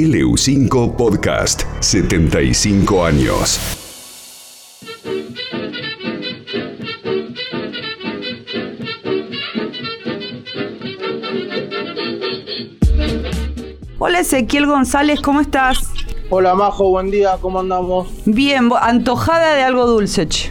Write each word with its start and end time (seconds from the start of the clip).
LU5 0.00 0.94
Podcast, 0.94 1.64
75 1.80 3.02
años. 3.06 3.58
Hola 13.98 14.20
Ezequiel 14.20 14.66
González, 14.66 15.20
¿cómo 15.20 15.40
estás? 15.40 15.78
Hola 16.30 16.54
Majo, 16.54 16.90
buen 16.90 17.10
día, 17.10 17.36
¿cómo 17.40 17.60
andamos? 17.60 18.08
Bien, 18.26 18.70
antojada 18.80 19.54
de 19.54 19.62
algo 19.62 19.86
dulce. 19.86 20.28
che. 20.28 20.50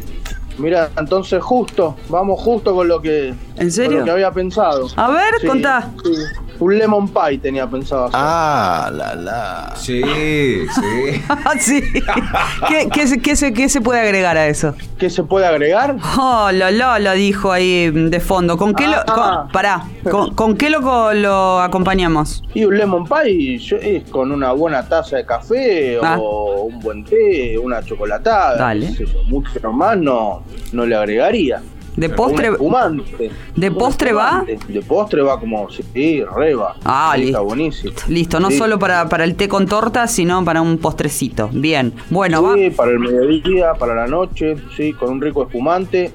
Mira, 0.57 0.89
entonces 0.97 1.43
justo, 1.43 1.95
vamos 2.09 2.39
justo 2.41 2.73
con 2.73 2.87
lo 2.87 3.01
que, 3.01 3.33
¿En 3.57 3.71
serio? 3.71 3.91
con 3.91 3.99
lo 3.99 4.05
que 4.05 4.11
había 4.11 4.31
pensado. 4.31 4.87
A 4.95 5.09
ver, 5.11 5.33
Sí, 5.41 5.47
contá. 5.47 5.91
sí. 6.03 6.11
Un 6.59 6.77
lemon 6.77 7.07
pie 7.09 7.37
tenía 7.39 7.67
pensado 7.67 8.05
hacer. 8.05 8.19
Ah, 8.21 8.89
la 8.93 9.15
la. 9.15 9.73
Sí, 9.75 10.01
sí. 10.01 11.21
Ah, 11.29 11.53
sí. 11.59 11.81
¿Qué, 12.67 12.89
qué 12.91 13.07
se- 13.07 13.19
qué 13.21 13.35
se, 13.35 13.53
qué 13.53 13.69
se 13.69 13.81
puede 13.81 13.99
agregar 13.99 14.37
a 14.37 14.47
eso? 14.47 14.73
¿Qué 14.97 15.09
se 15.09 15.23
puede 15.23 15.45
agregar? 15.45 15.95
Oh, 16.17 16.49
lo, 16.53 16.71
lo, 16.71 16.97
lo 16.99 17.11
dijo 17.13 17.51
ahí 17.51 17.89
de 17.91 18.19
fondo. 18.19 18.57
¿Con 18.57 18.73
qué 18.73 18.87
lo.? 18.87 18.97
Ah. 19.07 19.41
con- 19.43 19.51
pará. 19.51 19.83
¿Con, 20.09 20.33
con 20.35 20.55
qué 20.57 20.69
lo, 20.69 20.81
co- 20.81 21.13
lo 21.13 21.59
acompañamos? 21.59 22.43
Y 22.53 22.65
un 22.65 22.77
lemon 22.77 23.05
pie 23.05 23.57
yo- 23.57 23.77
es 23.77 24.03
con 24.09 24.31
una 24.31 24.51
buena 24.53 24.87
taza 24.87 25.17
de 25.17 25.25
café 25.25 25.99
Ah. 26.01 26.17
o 26.19 26.63
un 26.63 26.79
buen 26.79 27.03
té, 27.03 27.57
una 27.57 27.83
chocolatada. 27.83 28.55
Dale. 28.57 28.87
qué 28.87 28.93
sé 28.93 29.05
yo, 29.05 29.23
mucho 29.25 29.71
más 29.73 29.97
no, 29.97 30.43
no 30.71 30.85
le 30.85 30.95
agregaría. 30.95 31.61
¿De 31.95 32.09
postre, 32.09 32.49
Un 32.49 32.55
espumante. 32.55 33.31
¿De 33.55 33.69
Un 33.69 33.75
postre 33.75 34.11
va? 34.13 34.43
espumante. 34.47 34.73
De 34.73 34.81
postre 34.81 35.21
va 35.21 35.39
como, 35.39 35.69
sí, 35.69 36.23
re 36.35 36.55
va. 36.55 36.75
Ah, 36.83 37.11
Sí, 37.15 37.21
listo. 37.21 37.37
Está 37.37 37.47
buenísimo. 37.47 37.93
Listo, 38.09 38.39
no 38.39 38.51
Sí. 38.51 38.57
solo 38.57 38.77
para, 38.79 39.07
para 39.09 39.23
el 39.23 39.35
té 39.35 39.47
con 39.47 39.65
torta, 39.65 40.07
sino 40.07 40.43
para 40.43 40.61
un 40.61 40.77
postrecito. 40.77 41.49
Bien. 41.53 41.93
Bueno, 42.09 42.43
va. 42.43 42.55
Sí, 42.55 42.69
para 42.71 42.91
el 42.91 42.99
mediodía, 42.99 43.73
para 43.73 43.95
la 43.95 44.07
noche, 44.07 44.55
sí, 44.75 44.93
con 44.93 45.11
un 45.11 45.21
rico 45.21 45.43
espumante, 45.43 46.11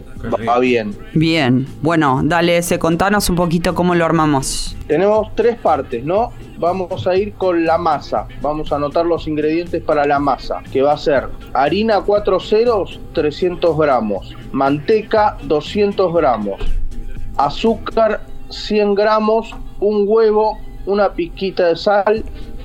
va, 0.49 0.59
bien. 0.59 0.95
Bien. 1.15 1.67
Bueno, 1.83 2.21
dale 2.25 2.59
ese, 2.59 2.79
contanos 2.79 3.31
un 3.31 3.37
poquito 3.37 3.75
cómo 3.75 3.95
lo 3.95 4.05
armamos. 4.05 4.77
Tenemos 4.87 5.35
tres 5.35 5.57
partes, 5.57 6.05
¿no? 6.05 6.33
Vamos 6.59 7.07
a 7.07 7.17
ir 7.17 7.33
con 7.35 7.65
la 7.65 7.79
masa. 7.79 8.27
Vamos 8.43 8.73
a 8.73 8.77
anotar 8.77 9.07
los 9.07 9.27
ingredientes 9.27 9.83
para 9.83 10.05
la 10.07 10.19
masa, 10.19 10.63
que 10.73 10.83
va 10.83 10.93
a 10.93 10.99
ser 10.99 11.29
harina 11.55 12.01
4 12.01 12.41
ceros, 12.41 13.01
300 13.15 13.77
gramos, 13.79 14.37
manteca 14.53 15.37
200 15.45 16.13
gramos, 16.15 16.61
azúcar 17.37 18.23
100 18.51 18.95
gramos, 18.95 19.55
un 19.81 20.05
huevo, 20.07 20.59
una 20.87 21.13
pizquita 21.13 21.69
de 21.69 21.77
sal 21.77 22.25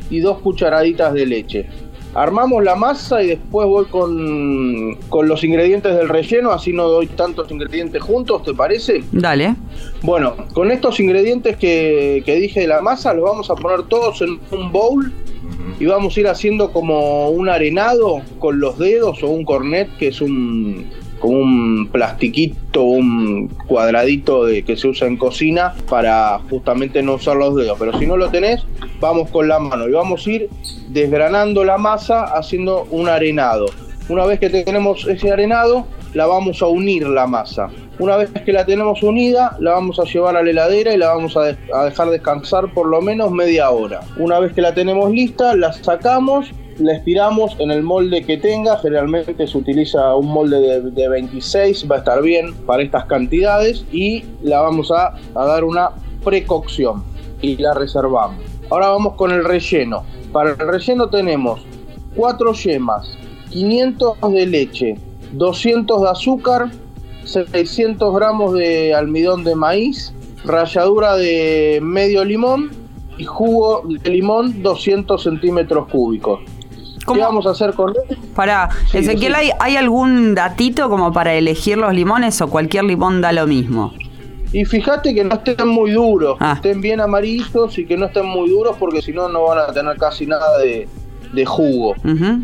y 0.09 0.19
dos 0.19 0.39
cucharaditas 0.39 1.13
de 1.13 1.25
leche. 1.25 1.69
Armamos 2.15 2.63
la 2.63 2.75
masa 2.75 3.21
y 3.21 3.27
después 3.27 3.67
voy 3.67 3.85
con, 3.85 4.95
con 5.09 5.27
los 5.27 5.43
ingredientes 5.43 5.95
del 5.95 6.07
relleno, 6.07 6.51
así 6.51 6.71
no 6.71 6.87
doy 6.87 7.07
tantos 7.07 7.51
ingredientes 7.51 8.01
juntos, 8.01 8.41
¿te 8.43 8.53
parece? 8.53 9.03
Dale. 9.11 9.55
Bueno, 10.01 10.33
con 10.53 10.71
estos 10.71 10.99
ingredientes 11.01 11.57
que, 11.57 12.23
que 12.25 12.35
dije 12.35 12.61
de 12.61 12.67
la 12.67 12.81
masa, 12.81 13.13
los 13.13 13.25
vamos 13.25 13.49
a 13.49 13.55
poner 13.55 13.83
todos 13.83 14.21
en 14.21 14.39
un 14.51 14.71
bowl 14.71 15.11
y 15.79 15.85
vamos 15.85 16.15
a 16.15 16.19
ir 16.21 16.27
haciendo 16.27 16.71
como 16.71 17.29
un 17.29 17.49
arenado 17.49 18.21
con 18.39 18.59
los 18.59 18.77
dedos 18.77 19.21
o 19.21 19.27
un 19.27 19.43
cornet, 19.43 19.89
que 19.97 20.07
es 20.07 20.21
un 20.21 20.89
un 21.25 21.89
plastiquito, 21.91 22.83
un 22.83 23.47
cuadradito 23.67 24.45
de, 24.45 24.63
que 24.63 24.77
se 24.77 24.87
usa 24.87 25.07
en 25.07 25.17
cocina 25.17 25.73
para 25.89 26.39
justamente 26.49 27.01
no 27.01 27.15
usar 27.15 27.37
los 27.37 27.55
dedos. 27.55 27.77
Pero 27.79 27.97
si 27.97 28.05
no 28.05 28.17
lo 28.17 28.29
tenés, 28.29 28.65
vamos 28.99 29.29
con 29.29 29.47
la 29.47 29.59
mano 29.59 29.87
y 29.87 29.91
vamos 29.91 30.25
a 30.25 30.31
ir 30.31 30.49
desgranando 30.89 31.63
la 31.63 31.77
masa 31.77 32.23
haciendo 32.23 32.87
un 32.91 33.09
arenado. 33.09 33.67
Una 34.07 34.25
vez 34.25 34.39
que 34.39 34.49
tenemos 34.49 35.07
ese 35.07 35.31
arenado, 35.31 35.87
la 36.13 36.27
vamos 36.27 36.61
a 36.61 36.67
unir 36.67 37.07
la 37.07 37.27
masa. 37.27 37.69
Una 37.97 38.17
vez 38.17 38.29
que 38.29 38.51
la 38.51 38.65
tenemos 38.65 39.01
unida, 39.03 39.55
la 39.59 39.71
vamos 39.71 39.99
a 39.99 40.03
llevar 40.03 40.35
a 40.35 40.43
la 40.43 40.49
heladera 40.49 40.93
y 40.93 40.97
la 40.97 41.07
vamos 41.07 41.35
a, 41.37 41.55
a 41.73 41.85
dejar 41.85 42.09
descansar 42.09 42.73
por 42.73 42.87
lo 42.87 43.01
menos 43.01 43.31
media 43.31 43.69
hora. 43.71 44.01
Una 44.17 44.39
vez 44.39 44.53
que 44.53 44.61
la 44.61 44.73
tenemos 44.73 45.11
lista, 45.11 45.55
la 45.55 45.73
sacamos, 45.73 46.51
la 46.77 46.93
estiramos 46.93 47.55
en 47.59 47.71
el 47.71 47.83
molde 47.83 48.23
que 48.23 48.37
tenga. 48.37 48.77
Generalmente 48.77 49.47
se 49.47 49.57
utiliza 49.57 50.15
un 50.15 50.27
molde 50.27 50.59
de, 50.59 50.81
de 50.91 51.07
26, 51.09 51.89
va 51.89 51.95
a 51.95 51.99
estar 51.99 52.21
bien 52.21 52.53
para 52.65 52.83
estas 52.83 53.05
cantidades. 53.05 53.85
Y 53.91 54.23
la 54.41 54.61
vamos 54.61 54.91
a, 54.91 55.15
a 55.35 55.45
dar 55.45 55.63
una 55.63 55.91
precocción 56.23 57.03
y 57.41 57.57
la 57.57 57.73
reservamos. 57.73 58.37
Ahora 58.69 58.89
vamos 58.89 59.13
con 59.13 59.31
el 59.31 59.43
relleno. 59.43 60.03
Para 60.31 60.51
el 60.51 60.57
relleno 60.57 61.09
tenemos 61.09 61.61
4 62.15 62.53
yemas, 62.53 63.17
500 63.51 64.17
de 64.33 64.45
leche, 64.45 64.95
200 65.33 66.01
de 66.01 66.09
azúcar, 66.09 66.71
600 67.25 68.15
gramos 68.15 68.53
de 68.53 68.93
almidón 68.93 69.43
de 69.43 69.55
maíz, 69.55 70.13
ralladura 70.43 71.15
de 71.15 71.79
medio 71.81 72.23
limón 72.23 72.71
y 73.17 73.23
jugo 73.23 73.83
de 73.87 74.09
limón 74.09 74.61
200 74.61 75.21
centímetros 75.21 75.87
cúbicos. 75.87 76.41
¿Cómo? 77.05 77.19
¿Qué 77.19 77.23
vamos 77.25 77.45
a 77.45 77.51
hacer 77.51 77.73
con? 77.73 77.93
Para, 78.35 78.69
Sí, 78.91 78.97
Ezequiel, 78.97 79.33
sí. 79.33 79.39
¿hay, 79.39 79.49
¿hay 79.59 79.75
algún 79.77 80.33
datito 80.35 80.89
como 80.89 81.13
para 81.13 81.33
elegir 81.35 81.77
los 81.77 81.93
limones 81.93 82.41
o 82.41 82.49
cualquier 82.49 82.83
limón 82.85 83.21
da 83.21 83.31
lo 83.31 83.45
mismo? 83.47 83.93
Y 84.51 84.65
fíjate 84.65 85.13
que 85.13 85.23
no 85.23 85.35
estén 85.35 85.67
muy 85.67 85.91
duros, 85.91 86.37
Ah. 86.39 86.59
que 86.61 86.69
estén 86.69 86.81
bien 86.81 87.01
amarillos 87.01 87.77
y 87.77 87.85
que 87.85 87.97
no 87.97 88.05
estén 88.07 88.25
muy 88.25 88.49
duros 88.49 88.75
porque 88.79 89.01
si 89.01 89.11
no, 89.11 89.27
no 89.29 89.43
van 89.43 89.59
a 89.59 89.73
tener 89.73 89.97
casi 89.97 90.25
nada 90.25 90.57
de, 90.59 90.87
de 91.33 91.45
jugo. 91.45 91.93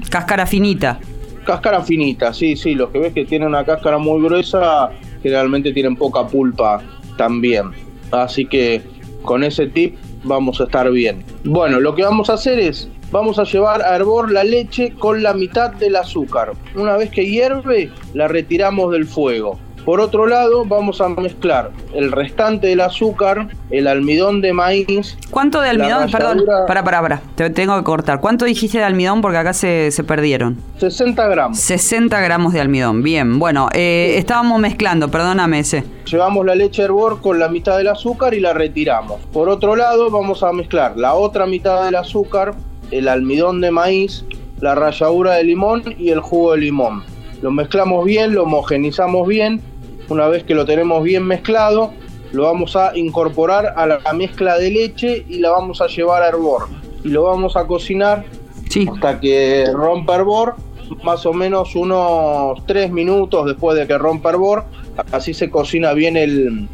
Cáscara 0.10 0.46
finita. 0.46 1.00
Cáscara 1.46 1.82
finita, 1.82 2.34
sí, 2.34 2.56
sí, 2.56 2.76
los 2.76 2.90
que 2.92 3.00
ves 3.00 3.14
que 3.14 3.26
tienen 3.26 3.48
una 3.48 3.64
cáscara 3.66 3.98
muy 3.98 4.22
gruesa 4.22 4.92
generalmente 5.24 5.72
tienen 5.72 5.96
poca 5.96 6.28
pulpa 6.28 6.82
también. 7.18 7.72
Así 8.12 8.46
que 8.46 8.82
con 9.24 9.44
ese 9.44 9.68
tip 9.68 9.96
vamos 10.24 10.60
a 10.62 10.66
estar 10.66 10.92
bien. 10.92 11.24
Bueno, 11.46 11.80
lo 11.80 11.96
que 11.96 12.04
vamos 12.04 12.30
a 12.30 12.34
hacer 12.34 12.60
es, 12.60 12.90
vamos 13.12 13.38
a 13.40 13.44
llevar 13.44 13.82
a 13.82 13.96
hervor 13.96 14.32
la 14.32 14.44
leche 14.44 14.94
con 14.98 15.22
la 15.22 15.34
mitad 15.34 15.72
del 15.72 15.96
azúcar. 15.96 16.54
Una 16.76 16.98
vez 16.98 17.10
que 17.12 17.26
hierve, 17.26 17.92
la 18.14 18.28
retiramos 18.28 18.92
del 18.92 19.06
fuego. 19.06 19.60
Por 19.86 20.00
otro 20.00 20.28
lado, 20.28 20.64
vamos 20.64 21.02
a 21.02 21.10
mezclar 21.10 21.72
el 21.94 22.12
restante 22.12 22.68
del 22.68 22.82
azúcar, 22.82 23.48
el 23.72 23.88
almidón 23.88 24.42
de 24.42 24.54
maíz, 24.54 25.18
¿Cuánto 25.32 25.60
de 25.60 25.70
almidón? 25.70 26.12
Perdón, 26.12 26.44
para, 26.68 26.84
para, 26.84 27.02
para. 27.02 27.22
Te 27.36 27.50
tengo 27.50 27.76
que 27.78 27.84
cortar. 27.84 28.20
¿Cuánto 28.22 28.46
dijiste 28.46 28.78
de 28.78 28.84
almidón? 28.84 29.22
Porque 29.22 29.38
acá 29.38 29.54
se, 29.54 29.90
se 29.92 30.04
perdieron. 30.04 30.58
60 30.78 31.28
gramos. 31.30 31.58
60 31.58 32.20
gramos 32.20 32.54
de 32.54 32.62
almidón. 32.62 33.02
Bien, 33.02 33.40
bueno, 33.40 33.70
eh, 33.74 34.16
estábamos 34.18 34.60
mezclando, 34.60 35.10
perdóname 35.10 35.60
ese. 35.60 35.84
Llevamos 36.06 36.46
la 36.46 36.54
leche 36.54 36.84
a 36.84 36.86
hervor 36.86 37.22
con 37.22 37.40
la 37.40 37.48
mitad 37.48 37.78
del 37.78 37.88
azúcar 37.88 38.34
y 38.34 38.40
la 38.40 38.54
retiramos. 38.54 39.20
Por 39.34 39.50
otro 39.50 39.76
lado, 39.76 40.12
vamos 40.12 40.44
a 40.44 40.52
mezclar 40.52 40.96
la 40.98 41.16
otra 41.16 41.46
mitad 41.48 41.86
del 41.86 41.96
azúcar, 41.96 42.54
el 42.92 43.08
almidón 43.08 43.62
de 43.62 43.72
maíz, 43.72 44.26
la 44.60 44.76
ralladura 44.76 45.36
de 45.36 45.44
limón 45.44 45.84
y 45.98 46.10
el 46.10 46.20
jugo 46.20 46.54
de 46.54 46.60
limón. 46.60 47.04
Lo 47.42 47.52
mezclamos 47.52 48.06
bien, 48.06 48.34
lo 48.34 48.44
homogenizamos 48.44 49.28
bien. 49.28 49.62
Una 50.10 50.28
vez 50.28 50.44
que 50.44 50.54
lo 50.54 50.66
tenemos 50.66 51.04
bien 51.04 51.24
mezclado, 51.26 51.92
lo 52.32 52.44
vamos 52.44 52.76
a 52.76 52.96
incorporar 52.96 53.74
a 53.76 53.88
la 53.88 54.00
mezcla 54.14 54.58
de 54.58 54.70
leche 54.70 55.26
y 55.28 55.40
la 55.40 55.52
vamos 55.52 55.82
a 55.82 55.88
llevar 55.88 56.22
a 56.24 56.28
hervor. 56.28 56.68
Y 57.04 57.10
lo 57.10 57.24
vamos 57.24 57.56
a 57.56 57.66
cocinar 57.66 58.26
Sí. 58.70 58.88
hasta 58.94 59.20
que 59.20 59.66
rompa 59.74 60.16
hervor, 60.16 60.56
más 61.04 61.26
o 61.26 61.34
menos 61.34 61.76
unos 61.76 62.66
3 62.68 62.92
minutos 62.92 63.46
después 63.46 63.78
de 63.78 63.88
que 63.88 63.98
rompa 63.98 64.30
hervor, 64.30 64.66
así 65.12 65.34
se 65.34 65.50
cocina 65.50 65.94
bien 65.94 66.16
el, 66.16 66.70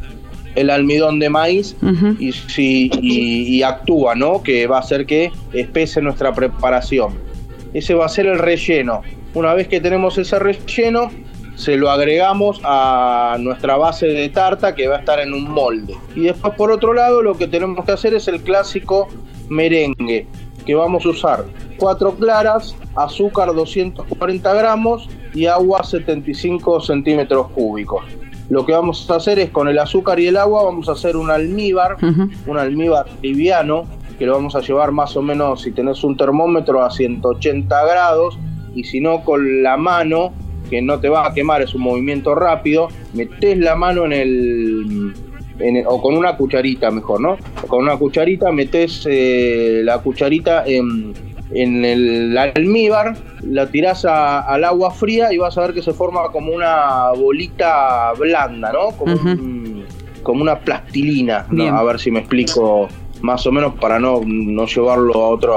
el 0.58 0.70
almidón 0.72 1.20
de 1.20 1.30
maíz 1.30 1.76
y, 2.20 2.32
si, 2.32 2.90
y, 3.02 3.58
y 3.58 3.64
actúa, 3.64 4.16
¿no? 4.16 4.42
Que 4.42 4.66
va 4.66 4.78
a 4.78 4.80
hacer 4.80 5.06
que 5.06 5.32
espese 5.54 6.02
nuestra 6.02 6.34
preparación. 6.34 7.14
Ese 7.74 7.94
va 7.94 8.08
a 8.08 8.10
ser 8.10 8.26
el 8.26 8.40
relleno. 8.40 9.04
Una 9.36 9.54
vez 9.54 9.68
que 9.68 9.80
tenemos 9.80 10.18
ese 10.18 10.40
relleno, 10.40 11.12
se 11.56 11.76
lo 11.76 11.92
agregamos 11.92 12.60
a 12.64 13.38
nuestra 13.40 13.78
base 13.78 14.08
de 14.08 14.30
tarta 14.30 14.74
que 14.74 14.88
va 14.88 14.98
a 14.98 15.00
estar 15.00 15.20
en 15.20 15.34
un 15.34 15.50
molde. 15.50 15.96
Y 16.16 16.22
después 16.22 16.54
por 16.56 16.72
otro 16.72 16.94
lado 16.94 17.22
lo 17.22 17.36
que 17.36 17.48
tenemos 17.48 17.86
que 17.86 17.92
hacer 17.92 18.16
es 18.16 18.28
el 18.28 18.42
clásico 18.42 19.08
merengue, 19.50 20.28
que 20.66 20.74
vamos 20.76 21.06
a 21.06 21.10
usar 21.10 21.46
cuatro 21.78 22.16
claras, 22.16 22.76
azúcar 22.96 23.54
240 23.54 24.54
gramos 24.54 25.08
y 25.34 25.46
agua 25.46 25.84
75 25.84 26.82
centímetros 26.82 27.50
cúbicos. 27.50 28.06
Lo 28.50 28.66
que 28.66 28.72
vamos 28.74 29.10
a 29.10 29.16
hacer 29.16 29.40
es 29.40 29.50
con 29.50 29.68
el 29.68 29.78
azúcar 29.80 30.20
y 30.20 30.28
el 30.28 30.38
agua 30.38 30.64
vamos 30.64 30.88
a 30.90 30.94
hacer 30.94 31.18
un 31.18 31.30
almíbar, 31.30 31.98
un 32.48 32.58
almíbar 32.58 33.06
liviano, 33.22 33.86
que 34.18 34.26
lo 34.26 34.34
vamos 34.34 34.56
a 34.56 34.62
llevar 34.62 34.92
más 34.92 35.16
o 35.18 35.22
menos, 35.22 35.62
si 35.64 35.72
tenés 35.72 36.04
un 36.04 36.16
termómetro, 36.18 36.84
a 36.84 36.90
180 36.90 37.86
grados, 37.86 38.40
y 38.74 38.84
si 38.86 39.00
no, 39.02 39.24
con 39.24 39.62
la 39.64 39.76
mano, 39.78 40.32
que 40.70 40.82
no 40.82 41.00
te 41.00 41.10
va 41.10 41.28
a 41.28 41.34
quemar, 41.34 41.62
es 41.62 41.74
un 41.76 41.82
movimiento 41.82 42.36
rápido, 42.36 42.88
metés 43.14 43.58
la 43.58 43.76
mano 43.76 44.06
en 44.06 44.14
el, 44.14 45.14
en 45.60 45.76
el- 45.78 45.86
o 45.88 46.02
con 46.02 46.16
una 46.18 46.36
cucharita 46.38 46.90
mejor, 46.92 47.20
¿no? 47.22 47.38
Con 47.68 47.84
una 47.84 47.98
cucharita 47.98 48.52
metés 48.52 49.06
eh, 49.10 49.82
la 49.84 50.00
cucharita 50.00 50.66
en, 50.66 51.14
en 51.52 51.86
el 51.86 52.38
almíbar, 52.38 53.16
la 53.42 53.68
tirás 53.68 54.04
a- 54.06 54.42
al 54.42 54.64
agua 54.64 54.92
fría 54.92 55.32
y 55.32 55.38
vas 55.38 55.58
a 55.58 55.62
ver 55.62 55.74
que 55.74 55.82
se 55.82 55.94
forma 55.94 56.30
como 56.32 56.52
una 56.54 57.12
bolita 57.18 58.12
blanda, 58.18 58.72
¿no? 58.74 58.92
Como, 58.98 59.14
Ujú. 59.16 59.28
un- 59.30 59.86
como 60.24 60.42
una 60.42 60.60
plastilina. 60.60 61.46
A 61.72 61.84
ver 61.84 62.00
si 62.00 62.12
me 62.12 62.20
explico 62.20 62.90
más 63.22 63.46
o 63.48 63.52
menos 63.52 63.76
para 63.76 64.00
no, 64.00 64.22
no 64.26 64.66
llevarlo 64.66 65.14
a 65.24 65.30
otra, 65.30 65.54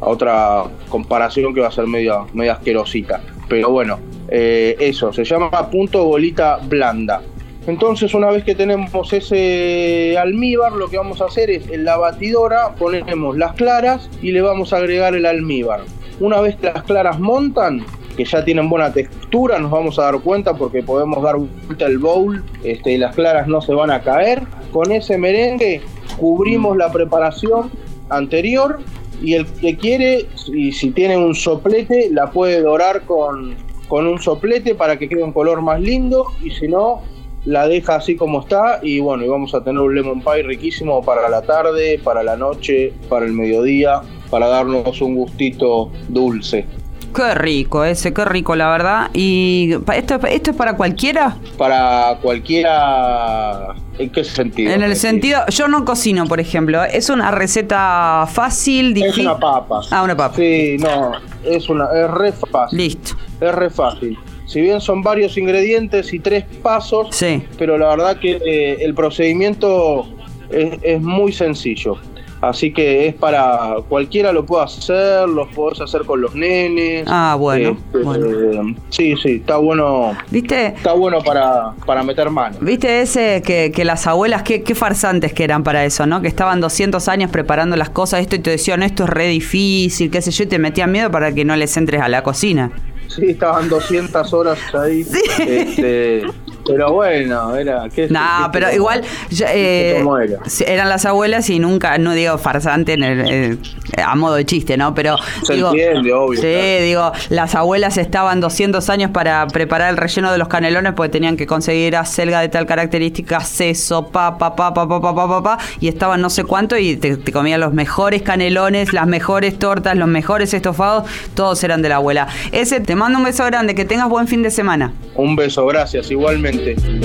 a 0.00 0.06
otra 0.08 0.64
comparación 0.88 1.52
que 1.54 1.60
va 1.60 1.68
a 1.68 1.72
ser 1.72 1.86
media, 1.86 2.20
media 2.32 2.54
asquerosita. 2.54 3.20
Pero 3.48 3.70
bueno, 3.70 3.98
eh, 4.28 4.76
eso, 4.80 5.12
se 5.12 5.24
llama 5.24 5.50
punto 5.70 6.04
bolita 6.06 6.58
blanda. 6.62 7.20
Entonces, 7.66 8.12
una 8.12 8.30
vez 8.30 8.44
que 8.44 8.54
tenemos 8.54 9.12
ese 9.12 10.18
almíbar, 10.18 10.72
lo 10.72 10.88
que 10.88 10.98
vamos 10.98 11.22
a 11.22 11.26
hacer 11.26 11.50
es 11.50 11.68
en 11.70 11.84
la 11.84 11.96
batidora 11.96 12.74
ponemos 12.74 13.38
las 13.38 13.54
claras 13.54 14.10
y 14.20 14.32
le 14.32 14.42
vamos 14.42 14.72
a 14.72 14.76
agregar 14.76 15.14
el 15.14 15.24
almíbar. 15.24 15.80
Una 16.20 16.40
vez 16.40 16.56
que 16.56 16.66
las 16.66 16.82
claras 16.82 17.18
montan, 17.18 17.84
que 18.16 18.24
ya 18.24 18.44
tienen 18.44 18.68
buena 18.68 18.92
textura, 18.92 19.58
nos 19.58 19.70
vamos 19.70 19.98
a 19.98 20.04
dar 20.04 20.20
cuenta 20.20 20.54
porque 20.54 20.82
podemos 20.82 21.22
dar 21.22 21.36
vuelta 21.36 21.86
el 21.86 21.98
bowl 21.98 22.44
este, 22.62 22.92
y 22.92 22.98
las 22.98 23.14
claras 23.14 23.48
no 23.48 23.60
se 23.62 23.72
van 23.72 23.90
a 23.90 24.02
caer. 24.02 24.42
Con 24.70 24.92
ese 24.92 25.16
merengue 25.16 25.80
cubrimos 26.18 26.76
la 26.76 26.92
preparación 26.92 27.70
anterior 28.10 28.80
y 29.22 29.34
el 29.34 29.46
que 29.46 29.76
quiere, 29.76 30.26
y 30.52 30.72
si 30.72 30.90
tiene 30.90 31.16
un 31.16 31.34
soplete, 31.34 32.10
la 32.12 32.30
puede 32.30 32.60
dorar 32.60 33.02
con, 33.02 33.56
con 33.88 34.06
un 34.06 34.20
soplete 34.20 34.74
para 34.74 34.98
que 34.98 35.08
quede 35.08 35.22
un 35.22 35.32
color 35.32 35.62
más 35.62 35.80
lindo 35.80 36.26
y 36.42 36.50
si 36.50 36.68
no, 36.68 37.02
la 37.44 37.68
deja 37.68 37.96
así 37.96 38.16
como 38.16 38.40
está 38.40 38.80
y 38.82 39.00
bueno, 39.00 39.24
y 39.24 39.28
vamos 39.28 39.54
a 39.54 39.62
tener 39.62 39.80
un 39.80 39.94
lemon 39.94 40.20
pie 40.22 40.42
riquísimo 40.42 41.02
para 41.02 41.28
la 41.28 41.42
tarde, 41.42 42.00
para 42.02 42.22
la 42.22 42.36
noche, 42.36 42.92
para 43.08 43.26
el 43.26 43.32
mediodía, 43.32 44.00
para 44.30 44.48
darnos 44.48 45.00
un 45.00 45.14
gustito 45.16 45.90
dulce. 46.08 46.66
Qué 47.14 47.32
rico 47.34 47.84
ese, 47.84 48.12
qué 48.12 48.24
rico, 48.24 48.56
la 48.56 48.70
verdad. 48.70 49.10
¿Y 49.12 49.72
esto, 49.94 50.18
esto 50.26 50.50
es 50.50 50.56
para 50.56 50.76
cualquiera? 50.76 51.36
Para 51.56 52.18
cualquiera... 52.20 53.74
¿En 53.98 54.10
qué 54.10 54.24
sentido? 54.24 54.72
En 54.72 54.82
el 54.82 54.96
sentido, 54.96 55.40
yo 55.46 55.68
no 55.68 55.84
cocino, 55.84 56.26
por 56.26 56.40
ejemplo. 56.40 56.82
Es 56.82 57.10
una 57.10 57.30
receta 57.30 58.26
fácil, 58.28 58.88
Es 58.88 58.94
difícil. 58.94 59.26
una 59.28 59.38
papa. 59.38 59.82
Ah, 59.92 60.02
una 60.02 60.16
papa. 60.16 60.34
Sí, 60.34 60.76
no, 60.80 61.12
es 61.44 61.68
una 61.68 61.84
es 61.94 62.10
re 62.10 62.32
fácil. 62.32 62.78
Listo. 62.78 63.14
Es 63.40 63.54
re 63.54 63.70
fácil. 63.70 64.18
Si 64.46 64.60
bien 64.60 64.80
son 64.80 65.02
varios 65.02 65.36
ingredientes 65.38 66.12
y 66.12 66.18
tres 66.18 66.44
pasos, 66.62 67.08
Sí. 67.12 67.42
pero 67.58 67.78
la 67.78 67.88
verdad 67.88 68.18
que 68.18 68.40
eh, 68.44 68.76
el 68.80 68.94
procedimiento 68.94 70.06
es, 70.50 70.78
es 70.82 71.00
muy 71.00 71.32
sencillo. 71.32 71.96
Así 72.40 72.74
que 72.74 73.08
es 73.08 73.14
para 73.14 73.76
cualquiera 73.88 74.30
lo 74.30 74.44
puede 74.44 74.64
hacer, 74.64 75.26
lo 75.26 75.48
podés 75.48 75.80
hacer 75.80 76.02
con 76.02 76.20
los 76.20 76.34
nenes. 76.34 77.04
Ah, 77.06 77.36
bueno, 77.40 77.70
Este, 77.86 77.98
bueno. 78.04 78.74
Sí, 78.90 79.14
sí, 79.22 79.36
está 79.36 79.56
bueno, 79.56 80.12
¿Viste? 80.30 80.66
está 80.66 80.92
bueno 80.92 81.22
para, 81.22 81.72
para 81.86 82.02
meter 82.02 82.28
mano. 82.28 82.58
¿Viste 82.60 83.00
ese 83.00 83.40
que, 83.42 83.72
que 83.74 83.86
las 83.86 84.06
abuelas, 84.06 84.42
qué, 84.42 84.62
qué 84.62 84.74
farsantes 84.74 85.32
que 85.32 85.42
eran 85.42 85.64
para 85.64 85.86
eso, 85.86 86.04
¿no? 86.04 86.20
Que 86.20 86.28
estaban 86.28 86.60
200 86.60 87.08
años 87.08 87.30
preparando 87.30 87.76
las 87.76 87.88
cosas, 87.88 88.20
esto 88.20 88.36
y 88.36 88.40
te 88.40 88.50
decían, 88.50 88.82
esto 88.82 89.04
es 89.04 89.08
re 89.10 89.26
difícil, 89.28 90.10
qué 90.10 90.20
sé 90.20 90.30
yo, 90.30 90.44
y 90.44 90.46
te 90.46 90.58
metían 90.58 90.92
miedo 90.92 91.10
para 91.10 91.32
que 91.32 91.46
no 91.46 91.56
les 91.56 91.74
entres 91.78 92.02
a 92.02 92.10
la 92.10 92.22
cocina. 92.22 92.70
Sí, 93.08 93.30
estaban 93.30 93.68
200 93.68 94.32
horas 94.32 94.58
ahí. 94.74 95.06
Este, 95.38 96.22
pero 96.66 96.92
bueno, 96.92 97.54
era. 97.56 97.88
¿qué, 97.94 98.08
No, 98.08 98.20
qué- 98.20 98.48
pero 98.52 98.68
qué- 98.68 98.74
igual 98.76 99.02
yo, 99.30 99.46
eh, 99.48 99.96
¿Cómo 99.98 100.18
era? 100.18 100.38
eran 100.66 100.88
las 100.88 101.04
abuelas 101.06 101.48
y 101.50 101.58
nunca, 101.58 101.98
no 101.98 102.12
digo 102.12 102.38
farsante 102.38 102.94
en 102.94 103.02
el- 103.02 103.28
eh, 103.52 103.56
a 104.04 104.14
modo 104.16 104.34
de 104.34 104.44
chiste, 104.44 104.76
¿no? 104.76 104.94
Pero 104.94 105.16
Se 105.44 105.54
digo, 105.54 105.68
entiende, 105.70 106.12
obvio, 106.12 106.40
Sí, 106.40 106.46
claro. 106.48 106.84
digo, 106.84 107.12
las 107.30 107.54
abuelas 107.54 107.96
estaban 107.98 108.40
200 108.40 108.88
años 108.90 109.10
para 109.10 109.46
preparar 109.46 109.90
el 109.90 109.96
relleno 109.96 110.32
de 110.32 110.38
los 110.38 110.48
canelones 110.48 110.94
porque 110.94 111.10
tenían 111.10 111.36
que 111.36 111.46
conseguir 111.46 111.96
acelga 111.96 112.40
de 112.40 112.48
tal 112.48 112.66
característica, 112.66 113.40
seso, 113.40 114.08
papa, 114.08 114.56
papa, 114.56 114.74
papa, 114.88 115.00
papa, 115.00 115.28
papa, 115.28 115.58
y 115.80 115.88
estaban 115.88 116.20
no 116.20 116.30
sé 116.30 116.44
cuánto 116.44 116.76
y 116.76 116.96
te, 116.96 117.16
te 117.16 117.32
comían 117.32 117.60
los 117.60 117.72
mejores 117.72 118.22
canelones, 118.22 118.92
las 118.92 119.06
mejores 119.06 119.58
tortas, 119.58 119.96
los 119.96 120.08
mejores 120.08 120.54
estofados, 120.54 121.04
todos 121.34 121.62
eran 121.62 121.82
de 121.82 121.88
la 121.90 121.96
abuela. 121.96 122.28
Ese, 122.52 122.80
te 122.80 122.96
mando 122.96 123.18
un 123.18 123.24
beso 123.24 123.44
grande, 123.44 123.74
que 123.74 123.84
tengas 123.84 124.08
buen 124.08 124.26
fin 124.28 124.42
de 124.42 124.50
semana. 124.50 124.92
Un 125.14 125.36
beso, 125.36 125.64
gracias, 125.66 126.10
igualmente. 126.10 126.53
gente. 126.58 127.04